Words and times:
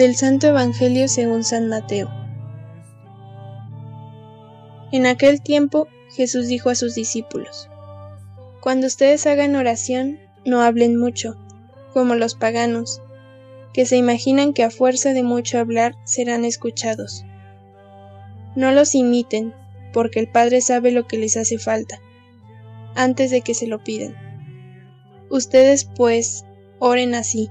Del 0.00 0.16
Santo 0.16 0.46
Evangelio 0.46 1.08
según 1.08 1.44
San 1.44 1.68
Mateo. 1.68 2.08
En 4.92 5.04
aquel 5.04 5.42
tiempo 5.42 5.88
Jesús 6.16 6.46
dijo 6.46 6.70
a 6.70 6.74
sus 6.74 6.94
discípulos, 6.94 7.68
Cuando 8.62 8.86
ustedes 8.86 9.26
hagan 9.26 9.56
oración, 9.56 10.18
no 10.46 10.62
hablen 10.62 10.96
mucho, 10.96 11.36
como 11.92 12.14
los 12.14 12.34
paganos, 12.34 13.02
que 13.74 13.84
se 13.84 13.98
imaginan 13.98 14.54
que 14.54 14.64
a 14.64 14.70
fuerza 14.70 15.12
de 15.12 15.22
mucho 15.22 15.58
hablar 15.58 15.94
serán 16.04 16.46
escuchados. 16.46 17.26
No 18.56 18.72
los 18.72 18.94
imiten, 18.94 19.52
porque 19.92 20.18
el 20.18 20.28
Padre 20.28 20.62
sabe 20.62 20.92
lo 20.92 21.06
que 21.06 21.18
les 21.18 21.36
hace 21.36 21.58
falta, 21.58 22.00
antes 22.94 23.30
de 23.30 23.42
que 23.42 23.52
se 23.52 23.66
lo 23.66 23.84
pidan. 23.84 24.16
Ustedes, 25.28 25.84
pues, 25.84 26.46
oren 26.78 27.14
así. 27.14 27.50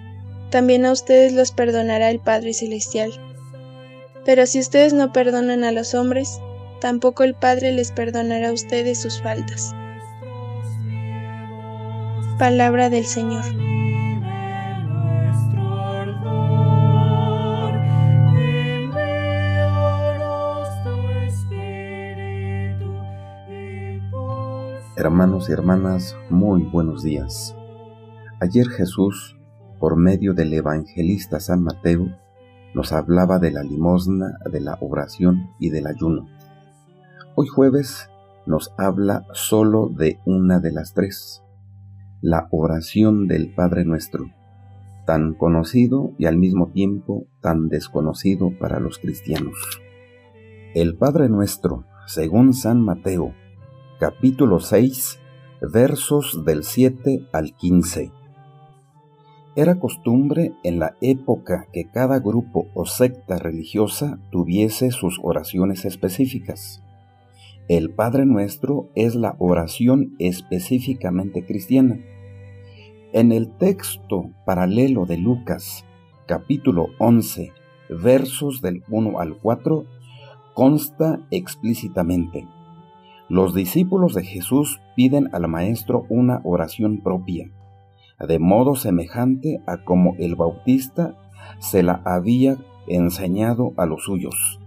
también 0.51 0.85
a 0.85 0.91
ustedes 0.91 1.33
los 1.33 1.51
perdonará 1.51 2.11
el 2.11 2.19
Padre 2.19 2.53
Celestial. 2.53 3.11
Pero 4.25 4.45
si 4.45 4.59
ustedes 4.59 4.93
no 4.93 5.11
perdonan 5.11 5.63
a 5.63 5.71
los 5.71 5.95
hombres, 5.95 6.39
tampoco 6.79 7.23
el 7.23 7.33
Padre 7.33 7.71
les 7.71 7.91
perdonará 7.91 8.49
a 8.49 8.53
ustedes 8.53 9.01
sus 9.01 9.21
faltas. 9.21 9.73
Palabra 12.37 12.89
del 12.89 13.05
Señor. 13.05 13.43
Hermanos 24.97 25.49
y 25.49 25.53
hermanas, 25.53 26.15
muy 26.29 26.61
buenos 26.61 27.01
días. 27.01 27.55
Ayer 28.39 28.67
Jesús 28.69 29.35
por 29.81 29.97
medio 29.97 30.35
del 30.35 30.53
evangelista 30.53 31.39
San 31.39 31.63
Mateo, 31.63 32.15
nos 32.75 32.93
hablaba 32.93 33.39
de 33.39 33.49
la 33.49 33.63
limosna, 33.63 34.37
de 34.51 34.61
la 34.61 34.77
oración 34.79 35.49
y 35.59 35.71
del 35.71 35.87
ayuno. 35.87 36.29
Hoy 37.33 37.47
jueves 37.47 38.07
nos 38.45 38.71
habla 38.77 39.25
solo 39.33 39.89
de 39.89 40.19
una 40.23 40.59
de 40.59 40.71
las 40.71 40.93
tres, 40.93 41.41
la 42.21 42.47
oración 42.51 43.27
del 43.27 43.55
Padre 43.55 43.83
Nuestro, 43.83 44.29
tan 45.07 45.33
conocido 45.33 46.13
y 46.19 46.27
al 46.27 46.37
mismo 46.37 46.69
tiempo 46.69 47.25
tan 47.41 47.67
desconocido 47.67 48.51
para 48.59 48.79
los 48.79 48.99
cristianos. 48.99 49.81
El 50.75 50.95
Padre 50.95 51.27
Nuestro, 51.27 51.85
según 52.05 52.53
San 52.53 52.81
Mateo, 52.81 53.33
capítulo 53.99 54.59
6, 54.59 55.19
versos 55.73 56.45
del 56.45 56.63
7 56.63 57.29
al 57.33 57.55
15 57.55 58.20
era 59.55 59.79
costumbre 59.79 60.53
en 60.63 60.79
la 60.79 60.95
época 61.01 61.67
que 61.73 61.85
cada 61.85 62.19
grupo 62.19 62.67
o 62.73 62.85
secta 62.85 63.37
religiosa 63.37 64.17
tuviese 64.31 64.91
sus 64.91 65.19
oraciones 65.21 65.83
específicas. 65.83 66.81
El 67.67 67.89
Padre 67.89 68.25
Nuestro 68.25 68.87
es 68.95 69.15
la 69.15 69.35
oración 69.39 70.15
específicamente 70.19 71.45
cristiana. 71.45 71.99
En 73.11 73.33
el 73.33 73.49
texto 73.57 74.29
paralelo 74.45 75.05
de 75.05 75.17
Lucas, 75.17 75.83
capítulo 76.27 76.87
11, 76.99 77.51
versos 77.89 78.61
del 78.61 78.83
1 78.89 79.19
al 79.19 79.35
4, 79.37 79.85
consta 80.53 81.19
explícitamente. 81.29 82.47
Los 83.27 83.53
discípulos 83.53 84.13
de 84.13 84.23
Jesús 84.23 84.79
piden 84.95 85.29
al 85.33 85.47
Maestro 85.49 86.05
una 86.09 86.39
oración 86.45 87.01
propia 87.01 87.51
de 88.27 88.39
modo 88.39 88.75
semejante 88.75 89.61
a 89.67 89.83
como 89.83 90.15
el 90.17 90.35
Bautista 90.35 91.15
se 91.59 91.83
la 91.83 92.01
había 92.05 92.57
enseñado 92.87 93.73
a 93.77 93.85
los 93.85 94.03
suyos. 94.03 94.59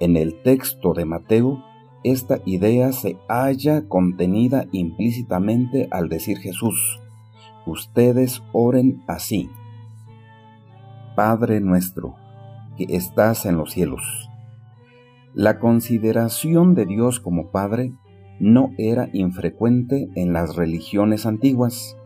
En 0.00 0.16
el 0.16 0.42
texto 0.42 0.94
de 0.94 1.04
Mateo, 1.04 1.62
esta 2.04 2.38
idea 2.44 2.92
se 2.92 3.16
halla 3.28 3.88
contenida 3.88 4.66
implícitamente 4.72 5.88
al 5.90 6.08
decir 6.08 6.38
Jesús, 6.38 7.00
ustedes 7.66 8.42
oren 8.52 9.02
así. 9.06 9.48
Padre 11.14 11.60
nuestro, 11.60 12.16
que 12.76 12.86
estás 12.88 13.46
en 13.46 13.56
los 13.56 13.72
cielos. 13.72 14.28
La 15.34 15.58
consideración 15.58 16.74
de 16.74 16.86
Dios 16.86 17.20
como 17.20 17.50
Padre 17.50 17.92
no 18.40 18.72
era 18.78 19.08
infrecuente 19.12 20.08
en 20.14 20.32
las 20.32 20.56
religiones 20.56 21.26
antiguas. 21.26 21.96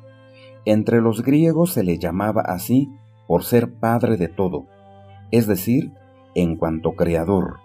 Entre 0.66 1.00
los 1.00 1.22
griegos 1.22 1.72
se 1.72 1.84
le 1.84 1.96
llamaba 1.96 2.42
así 2.42 2.90
por 3.28 3.44
ser 3.44 3.74
padre 3.74 4.16
de 4.16 4.26
todo, 4.26 4.66
es 5.30 5.46
decir, 5.46 5.92
en 6.34 6.56
cuanto 6.56 6.96
creador. 6.96 7.60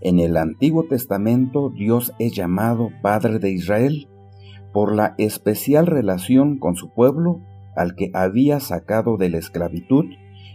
En 0.00 0.18
el 0.18 0.38
Antiguo 0.38 0.84
Testamento 0.84 1.68
Dios 1.68 2.14
es 2.18 2.32
llamado 2.32 2.88
Padre 3.02 3.40
de 3.40 3.50
Israel 3.50 4.08
por 4.72 4.94
la 4.94 5.14
especial 5.18 5.86
relación 5.86 6.58
con 6.58 6.76
su 6.76 6.88
pueblo 6.94 7.42
al 7.76 7.94
que 7.94 8.10
había 8.14 8.58
sacado 8.58 9.18
de 9.18 9.28
la 9.28 9.36
esclavitud 9.36 10.06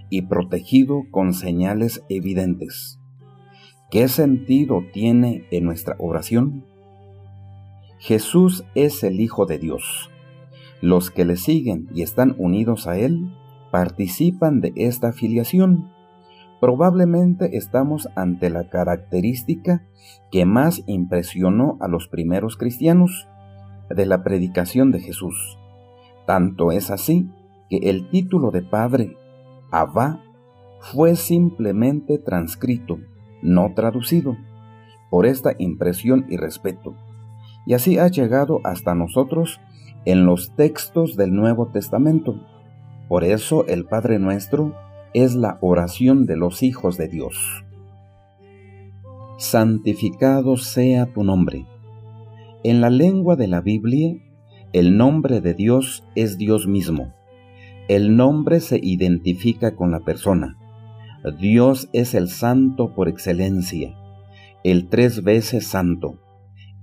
y 0.09 0.23
protegido 0.23 1.03
con 1.12 1.35
señales 1.35 2.03
evidentes. 2.09 3.00
¿Qué 3.91 4.07
sentido 4.07 4.81
tiene 4.91 5.46
en 5.52 5.66
nuestra 5.66 5.96
oración? 6.00 6.66
Jesús 8.00 8.66
es 8.73 9.03
el 9.03 9.19
Hijo 9.19 9.46
de 9.46 9.59
Dios 9.59 10.09
los 10.85 11.09
que 11.09 11.25
le 11.25 11.35
siguen 11.35 11.88
y 11.96 12.03
están 12.03 12.35
unidos 12.38 12.85
a 12.85 12.96
Él 13.00 13.34
participan 13.72 14.62
de 14.62 14.72
esta 14.75 15.13
filiación. 15.13 15.91
Probablemente 16.62 17.57
estamos 17.57 18.07
ante 18.16 18.51
la 18.51 18.69
característica 18.69 19.84
que 20.31 20.46
más 20.46 20.84
impresionó 20.85 21.78
a 21.81 21.88
los 21.88 22.07
primeros 22.07 22.56
cristianos 22.56 23.28
de 23.90 24.06
la 24.06 24.23
predicación 24.23 24.91
de 24.91 25.00
Jesús. 25.00 25.57
Tanto 26.28 26.72
es 26.72 26.91
así 26.91 27.31
que 27.67 27.78
el 27.90 28.07
título 28.12 28.52
de 28.52 28.62
Padre, 28.62 29.17
Abba, 29.72 30.22
fue 30.79 31.16
simplemente 31.16 32.19
transcrito, 32.19 33.00
no 33.41 33.73
traducido, 33.73 34.38
por 35.09 35.25
esta 35.25 35.56
impresión 35.57 36.28
y 36.29 36.38
respeto. 36.38 36.96
Y 37.66 37.73
así 37.73 37.97
ha 37.97 38.07
llegado 38.07 38.62
hasta 38.63 38.94
nosotros 38.94 39.59
en 40.05 40.25
los 40.25 40.55
textos 40.55 41.16
del 41.16 41.33
Nuevo 41.33 41.67
Testamento. 41.67 42.39
Por 43.07 43.23
eso 43.23 43.66
el 43.66 43.85
Padre 43.85 44.19
Nuestro 44.19 44.75
es 45.13 45.35
la 45.35 45.57
oración 45.61 46.25
de 46.25 46.38
los 46.38 46.61
hijos 46.61 46.97
de 46.97 47.07
Dios. 47.07 47.63
Santificado 49.37 50.57
sea 50.57 51.07
tu 51.07 51.23
nombre. 51.23 51.66
En 52.63 52.81
la 52.81 52.90
lengua 52.90 53.35
de 53.35 53.47
la 53.47 53.61
Biblia, 53.61 54.16
el 54.73 54.96
nombre 54.97 55.41
de 55.41 55.53
Dios 55.53 56.03
es 56.16 56.37
Dios 56.37 56.67
mismo. 56.67 57.13
El 57.87 58.16
nombre 58.16 58.59
se 58.59 58.79
identifica 58.81 59.75
con 59.75 59.91
la 59.91 59.99
persona. 60.01 60.58
Dios 61.40 61.90
es 61.93 62.13
el 62.13 62.29
santo 62.29 62.93
por 62.93 63.08
excelencia, 63.08 63.96
el 64.63 64.90
tres 64.90 65.23
veces 65.23 65.67
santo, 65.67 66.19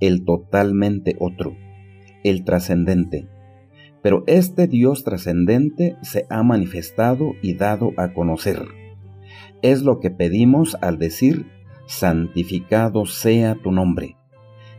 el 0.01 0.25
totalmente 0.25 1.17
otro 1.21 1.55
el 2.25 2.45
trascendente. 2.45 3.29
Pero 4.03 4.25
este 4.27 4.67
Dios 4.67 5.05
trascendente 5.05 5.97
se 6.03 6.27
ha 6.29 6.43
manifestado 6.43 7.33
y 7.41 7.55
dado 7.55 7.93
a 7.97 8.13
conocer. 8.13 8.65
Es 9.63 9.83
lo 9.83 10.01
que 10.01 10.11
pedimos 10.11 10.77
al 10.81 10.99
decir, 10.99 11.47
santificado 11.87 13.07
sea 13.07 13.55
tu 13.55 13.71
nombre, 13.71 14.17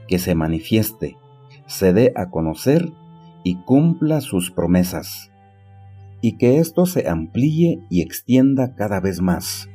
que 0.07 0.19
se 0.19 0.35
manifieste, 0.35 1.17
se 1.67 1.93
dé 1.93 2.11
a 2.15 2.29
conocer 2.29 2.91
y 3.43 3.55
cumpla 3.63 4.19
sus 4.19 4.51
promesas, 4.51 5.31
y 6.21 6.37
que 6.37 6.59
esto 6.59 6.85
se 6.85 7.07
amplíe 7.07 7.79
y 7.89 8.01
extienda 8.01 8.75
cada 8.75 8.99
vez 8.99 9.21
más. 9.21 9.69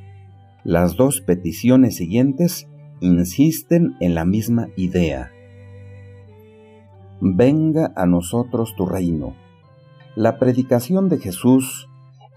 Las 0.64 0.97
dos 0.97 1.21
peticiones 1.23 1.97
siguientes 1.97 2.69
insisten 3.00 3.97
en 4.00 4.14
la 4.14 4.25
misma 4.25 4.69
idea 4.76 5.31
venga 7.20 7.93
a 7.97 8.06
nosotros 8.06 8.75
tu 8.76 8.87
reino. 8.87 9.35
La 10.15 10.38
predicación 10.38 11.09
de 11.09 11.19
Jesús 11.19 11.88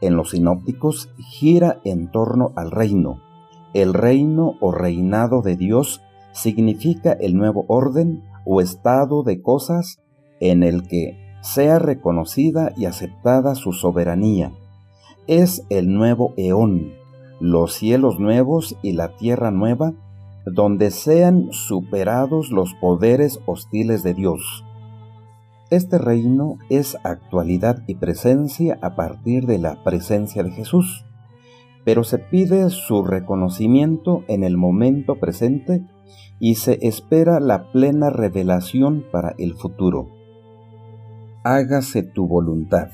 en 0.02 0.16
los 0.16 0.32
sinópticos 0.32 1.10
gira 1.18 1.80
en 1.84 2.12
torno 2.12 2.52
al 2.56 2.72
reino. 2.72 3.22
El 3.74 3.94
reino 3.94 4.56
o 4.60 4.72
reinado 4.72 5.42
de 5.42 5.56
Dios 5.56 6.02
significa 6.34 7.14
el 7.14 7.36
nuevo 7.36 7.66
orden 7.68 8.24
o 8.46 8.62
estado 8.62 9.24
de 9.24 9.42
cosas 9.42 10.02
en 10.40 10.64
el 10.64 10.88
que 10.88 11.18
sea 11.42 11.80
reconocida 11.80 12.74
y 12.76 12.86
aceptada 12.86 13.56
su 13.56 13.74
soberanía. 13.74 14.54
Es 15.28 15.66
el 15.70 15.94
nuevo 15.94 16.34
eón, 16.38 16.94
los 17.40 17.74
cielos 17.74 18.20
nuevos 18.20 18.78
y 18.82 18.94
la 18.94 19.16
tierra 19.16 19.52
nueva, 19.52 19.94
donde 20.46 20.92
sean 20.92 21.52
superados 21.52 22.50
los 22.52 22.74
poderes 22.76 23.40
hostiles 23.46 24.04
de 24.04 24.14
Dios. 24.14 24.66
Este 25.72 25.98
reino 25.98 26.58
es 26.70 26.98
actualidad 27.06 27.82
y 27.88 27.96
presencia 27.96 28.78
a 28.82 28.98
partir 28.98 29.46
de 29.46 29.58
la 29.58 29.82
presencia 29.86 30.44
de 30.44 30.52
Jesús, 30.52 31.06
pero 31.86 32.04
se 32.04 32.18
pide 32.18 32.70
su 32.70 33.06
reconocimiento 33.06 34.26
en 34.28 34.44
el 34.44 34.58
momento 34.58 35.16
presente 35.16 35.82
y 36.40 36.56
se 36.56 36.78
espera 36.86 37.40
la 37.40 37.72
plena 37.72 38.10
revelación 38.10 39.06
para 39.14 39.34
el 39.38 39.54
futuro. 39.54 40.10
Hágase 41.46 42.04
tu 42.04 42.28
voluntad. 42.28 42.90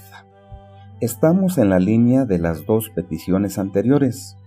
Estamos 1.01 1.57
en 1.57 1.69
la 1.69 1.79
línea 1.79 2.25
de 2.25 2.37
las 2.37 2.67
dos 2.67 2.91
peticiones 2.91 3.57
anteriores. 3.57 4.37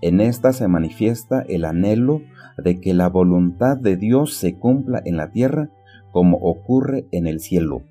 En 0.00 0.20
esta 0.20 0.52
se 0.52 0.68
manifiesta 0.68 1.44
el 1.48 1.64
anhelo 1.64 2.20
de 2.56 2.80
que 2.80 2.94
la 2.94 3.08
voluntad 3.08 3.76
de 3.76 3.96
Dios 3.96 4.34
se 4.34 4.60
cumpla 4.60 5.02
en 5.04 5.16
la 5.16 5.32
tierra 5.32 5.70
como 6.14 6.36
ocurre 6.36 7.08
en 7.10 7.26
el 7.26 7.40
cielo. 7.40 7.82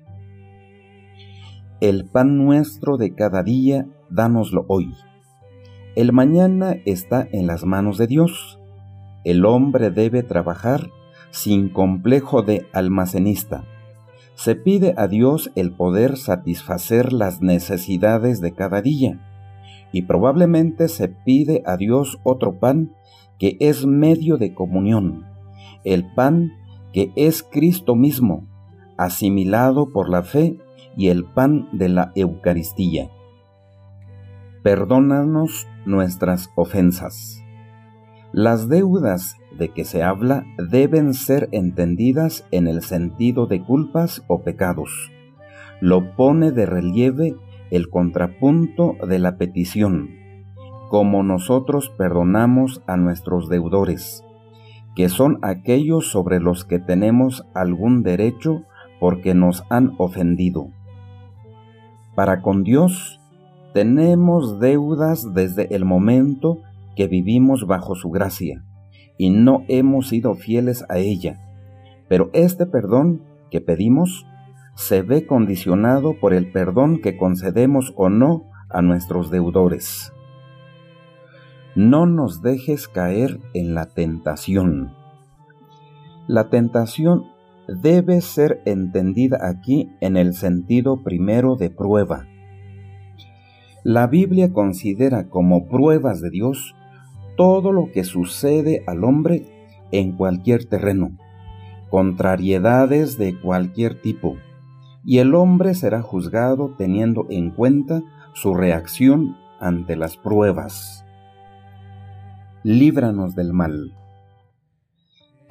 El 1.82 2.06
pan 2.06 2.38
nuestro 2.38 2.96
de 2.96 3.14
cada 3.14 3.42
día, 3.42 3.86
dánoslo 4.08 4.64
hoy. 4.66 4.94
El 5.94 6.14
mañana 6.14 6.74
está 6.86 7.28
en 7.32 7.46
las 7.46 7.66
manos 7.66 7.98
de 7.98 8.06
Dios. 8.06 8.58
El 9.24 9.44
hombre 9.44 9.90
debe 9.90 10.22
trabajar 10.22 10.88
sin 11.32 11.68
complejo 11.68 12.40
de 12.40 12.66
almacenista. 12.72 13.64
Se 14.36 14.54
pide 14.54 14.94
a 14.96 15.06
Dios 15.06 15.52
el 15.54 15.72
poder 15.72 16.16
satisfacer 16.16 17.12
las 17.12 17.42
necesidades 17.42 18.40
de 18.40 18.54
cada 18.54 18.80
día, 18.80 19.20
y 19.92 20.02
probablemente 20.02 20.88
se 20.88 21.08
pide 21.08 21.62
a 21.66 21.76
Dios 21.76 22.18
otro 22.22 22.58
pan 22.58 22.94
que 23.38 23.58
es 23.60 23.84
medio 23.84 24.38
de 24.38 24.54
comunión, 24.54 25.26
el 25.84 26.10
pan 26.14 26.52
que 26.94 27.12
es 27.16 27.42
Cristo 27.42 27.96
mismo, 27.96 28.46
asimilado 28.96 29.92
por 29.92 30.08
la 30.08 30.22
fe 30.22 30.56
y 30.96 31.08
el 31.08 31.24
pan 31.24 31.68
de 31.72 31.88
la 31.88 32.12
Eucaristía. 32.14 33.10
Perdónanos 34.62 35.66
nuestras 35.84 36.50
ofensas. 36.54 37.42
Las 38.32 38.68
deudas 38.68 39.36
de 39.58 39.70
que 39.70 39.84
se 39.84 40.04
habla 40.04 40.44
deben 40.70 41.14
ser 41.14 41.48
entendidas 41.50 42.46
en 42.52 42.68
el 42.68 42.80
sentido 42.80 43.46
de 43.46 43.60
culpas 43.60 44.22
o 44.28 44.42
pecados. 44.42 45.10
Lo 45.80 46.14
pone 46.14 46.52
de 46.52 46.64
relieve 46.64 47.34
el 47.72 47.90
contrapunto 47.90 48.94
de 49.06 49.18
la 49.18 49.36
petición, 49.36 50.10
como 50.90 51.24
nosotros 51.24 51.90
perdonamos 51.98 52.82
a 52.86 52.96
nuestros 52.96 53.48
deudores 53.48 54.24
que 54.94 55.08
son 55.08 55.38
aquellos 55.42 56.10
sobre 56.10 56.40
los 56.40 56.64
que 56.64 56.78
tenemos 56.78 57.46
algún 57.54 58.02
derecho 58.02 58.62
porque 59.00 59.34
nos 59.34 59.64
han 59.70 59.94
ofendido. 59.98 60.68
Para 62.14 62.42
con 62.42 62.62
Dios 62.62 63.20
tenemos 63.72 64.60
deudas 64.60 65.34
desde 65.34 65.74
el 65.74 65.84
momento 65.84 66.58
que 66.94 67.08
vivimos 67.08 67.66
bajo 67.66 67.96
su 67.96 68.10
gracia 68.10 68.64
y 69.18 69.30
no 69.30 69.64
hemos 69.68 70.08
sido 70.08 70.34
fieles 70.34 70.84
a 70.88 70.98
ella, 70.98 71.40
pero 72.08 72.30
este 72.32 72.66
perdón 72.66 73.22
que 73.50 73.60
pedimos 73.60 74.26
se 74.76 75.02
ve 75.02 75.26
condicionado 75.26 76.18
por 76.20 76.34
el 76.34 76.50
perdón 76.50 77.00
que 77.00 77.16
concedemos 77.16 77.92
o 77.96 78.08
no 78.08 78.44
a 78.70 78.80
nuestros 78.82 79.30
deudores 79.30 80.13
no 81.76 82.06
nos 82.06 82.40
dejes 82.40 82.86
caer 82.86 83.40
en 83.52 83.74
la 83.74 83.86
tentación. 83.86 84.92
La 86.28 86.48
tentación 86.48 87.24
debe 87.66 88.20
ser 88.20 88.62
entendida 88.64 89.38
aquí 89.48 89.90
en 90.00 90.16
el 90.16 90.34
sentido 90.34 91.02
primero 91.02 91.56
de 91.56 91.70
prueba. 91.70 92.26
La 93.82 94.06
Biblia 94.06 94.52
considera 94.52 95.28
como 95.28 95.66
pruebas 95.66 96.20
de 96.20 96.30
Dios 96.30 96.76
todo 97.36 97.72
lo 97.72 97.90
que 97.90 98.04
sucede 98.04 98.84
al 98.86 99.02
hombre 99.02 99.44
en 99.90 100.12
cualquier 100.12 100.66
terreno, 100.66 101.10
contrariedades 101.90 103.18
de 103.18 103.38
cualquier 103.38 104.00
tipo, 104.00 104.36
y 105.04 105.18
el 105.18 105.34
hombre 105.34 105.74
será 105.74 106.02
juzgado 106.02 106.74
teniendo 106.78 107.26
en 107.30 107.50
cuenta 107.50 108.02
su 108.32 108.54
reacción 108.54 109.36
ante 109.60 109.96
las 109.96 110.16
pruebas 110.16 111.03
líbranos 112.64 113.34
del 113.34 113.52
mal. 113.52 113.92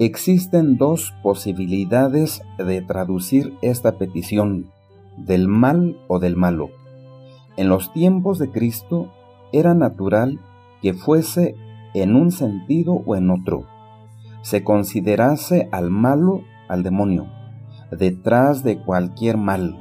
Existen 0.00 0.76
dos 0.76 1.14
posibilidades 1.22 2.42
de 2.58 2.82
traducir 2.82 3.54
esta 3.62 3.98
petición, 3.98 4.72
del 5.16 5.46
mal 5.46 5.96
o 6.08 6.18
del 6.18 6.34
malo. 6.34 6.70
En 7.56 7.68
los 7.68 7.92
tiempos 7.92 8.40
de 8.40 8.50
Cristo 8.50 9.12
era 9.52 9.74
natural 9.74 10.40
que 10.82 10.92
fuese 10.92 11.54
en 11.94 12.16
un 12.16 12.32
sentido 12.32 12.94
o 13.06 13.14
en 13.14 13.30
otro. 13.30 13.64
Se 14.42 14.64
considerase 14.64 15.68
al 15.70 15.90
malo, 15.90 16.42
al 16.66 16.82
demonio, 16.82 17.28
detrás 17.92 18.64
de 18.64 18.80
cualquier 18.80 19.36
mal. 19.36 19.80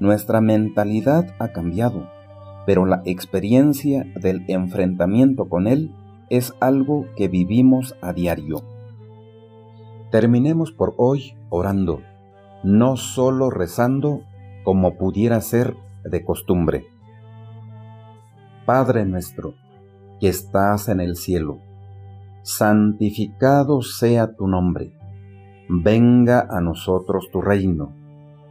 Nuestra 0.00 0.40
mentalidad 0.40 1.26
ha 1.40 1.48
cambiado, 1.48 2.08
pero 2.64 2.86
la 2.86 3.02
experiencia 3.04 4.06
del 4.18 4.46
enfrentamiento 4.48 5.50
con 5.50 5.66
él 5.66 5.92
es 6.30 6.54
algo 6.60 7.06
que 7.16 7.28
vivimos 7.28 7.96
a 8.02 8.12
diario. 8.12 8.62
Terminemos 10.10 10.72
por 10.72 10.94
hoy 10.96 11.34
orando, 11.48 12.02
no 12.62 12.96
solo 12.96 13.50
rezando 13.50 14.22
como 14.64 14.96
pudiera 14.96 15.40
ser 15.40 15.76
de 16.04 16.24
costumbre. 16.24 16.86
Padre 18.66 19.06
nuestro, 19.06 19.54
que 20.20 20.28
estás 20.28 20.88
en 20.88 21.00
el 21.00 21.16
cielo, 21.16 21.58
santificado 22.42 23.82
sea 23.82 24.34
tu 24.34 24.48
nombre, 24.48 24.92
venga 25.68 26.46
a 26.50 26.60
nosotros 26.60 27.30
tu 27.32 27.40
reino, 27.40 27.94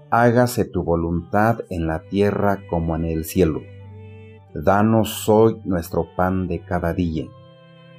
hágase 0.10 0.66
tu 0.66 0.84
voluntad 0.84 1.60
en 1.70 1.86
la 1.88 2.00
tierra 2.00 2.60
como 2.70 2.96
en 2.96 3.06
el 3.06 3.26
cielo. 3.26 3.62
Danos 4.56 5.30
hoy 5.30 5.62
nuestro 5.66 6.08
pan 6.16 6.48
de 6.48 6.62
cada 6.62 6.94
día 6.94 7.28